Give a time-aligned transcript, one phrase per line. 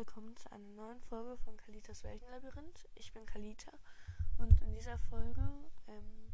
[0.00, 2.88] willkommen zu einer neuen Folge von Kalitas Weltenlabyrinth.
[2.94, 3.70] Ich bin Kalita
[4.38, 5.46] und in dieser Folge
[5.88, 6.32] ähm,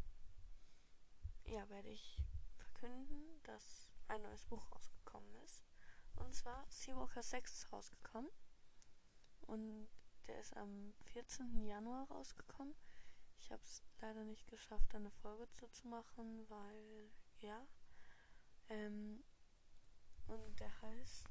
[1.46, 2.22] ja, werde ich
[2.54, 5.64] verkünden, dass ein neues Buch rausgekommen ist.
[6.14, 8.30] Und zwar Seawalker 6 ist rausgekommen.
[9.48, 9.88] Und
[10.28, 11.66] der ist am 14.
[11.66, 12.76] Januar rausgekommen.
[13.40, 17.10] Ich habe es leider nicht geschafft, eine Folge zu machen, weil,
[17.40, 17.66] ja.
[18.68, 19.24] Ähm,
[20.28, 21.26] und der heißt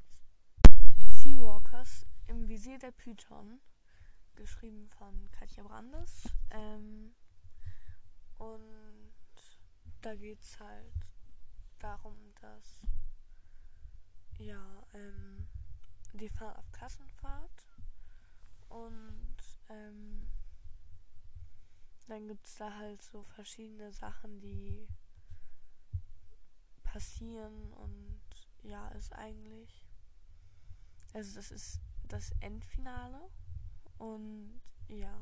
[1.07, 3.59] Seawalkers im Visier der Python,
[4.35, 6.29] geschrieben von Katja Brandes.
[6.51, 7.13] Ähm,
[8.37, 9.35] und
[10.01, 10.93] da geht es halt
[11.79, 12.81] darum, dass
[14.37, 15.47] ja, ähm,
[16.13, 17.67] die fahren auf Klassenfahrt
[18.69, 19.37] und
[19.69, 20.27] ähm,
[22.07, 24.87] dann gibt es da halt so verschiedene Sachen, die
[26.83, 28.21] passieren und
[28.63, 29.85] ja, ist eigentlich
[31.15, 33.29] also das ist das Endfinale
[33.97, 35.21] und ja.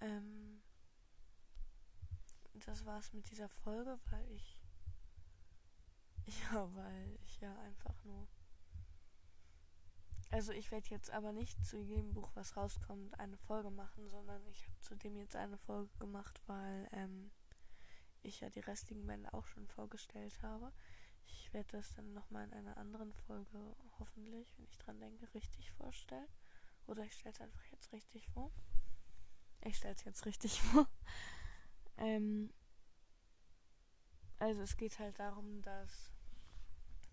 [0.00, 0.62] Ähm,
[2.54, 4.58] das war's mit dieser Folge, weil ich
[6.52, 8.26] ja, weil ich ja einfach nur
[10.30, 14.44] also ich werde jetzt aber nicht zu jedem Buch, was rauskommt, eine Folge machen, sondern
[14.48, 17.30] ich habe zu dem jetzt eine Folge gemacht, weil ähm,
[18.22, 20.72] ich ja die restlichen Bände auch schon vorgestellt habe.
[21.56, 26.28] Werde das dann nochmal in einer anderen Folge hoffentlich, wenn ich dran denke, richtig vorstellen.
[26.86, 28.52] Oder ich stelle es einfach jetzt richtig vor.
[29.62, 30.86] Ich stelle es jetzt richtig vor.
[31.96, 32.52] ähm,
[34.38, 36.12] also es geht halt darum, dass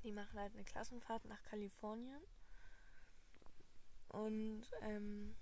[0.03, 2.21] die machen halt eine Klassenfahrt nach Kalifornien.
[4.09, 5.37] Und ähm,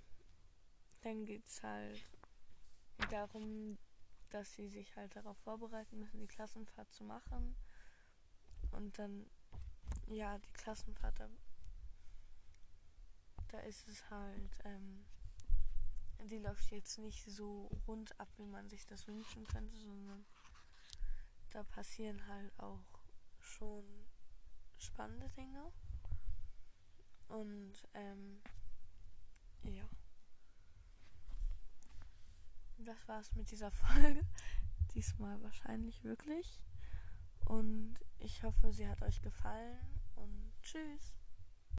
[1.01, 2.05] dann geht es halt
[3.09, 3.79] darum,
[4.29, 7.55] dass sie sich halt darauf vorbereiten müssen, die Klassenfahrt zu machen.
[8.71, 9.25] Und dann,
[10.07, 11.29] ja, die Klassenfahrt, da,
[13.49, 15.05] da ist es halt, ähm,
[16.29, 20.25] die läuft jetzt nicht so rund ab, wie man sich das wünschen könnte, sondern
[21.51, 22.79] da passieren halt auch
[23.39, 23.83] schon
[24.77, 25.71] spannende Dinge.
[27.27, 28.41] Und, ähm,
[29.63, 29.87] ja.
[32.77, 34.25] Das war's mit dieser Folge.
[34.93, 36.63] Diesmal wahrscheinlich wirklich.
[37.45, 37.80] Und
[38.21, 41.20] ich hoffe, sie hat euch gefallen und tschüss.